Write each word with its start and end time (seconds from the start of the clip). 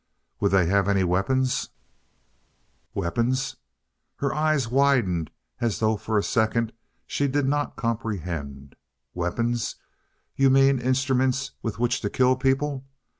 "Would 0.39 0.49
they 0.49 0.65
have 0.65 0.87
any 0.89 1.03
weapons?" 1.03 1.69
"Weapons?" 2.95 3.57
Her 4.15 4.33
eyes 4.33 4.67
widened 4.67 5.29
as 5.59 5.77
though 5.77 5.95
for 5.95 6.17
a 6.17 6.23
second 6.23 6.73
she 7.05 7.27
did 7.27 7.45
not 7.47 7.75
comprehend. 7.75 8.75
"Weapons? 9.13 9.75
You 10.35 10.49
mean 10.49 10.79
instruments 10.81 11.51
with 11.61 11.77
which 11.77 12.01
to 12.01 12.09
kill 12.09 12.35
people? 12.35 12.83